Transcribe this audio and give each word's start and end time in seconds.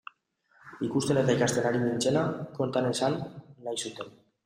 Ikusten 0.87 1.19
eta 1.23 1.35
ikasten 1.37 1.69
ari 1.73 1.83
nintzena 1.83 2.25
konta 2.59 2.85
nezan 2.89 3.23
nahi 3.25 3.87
zuten. 3.89 4.15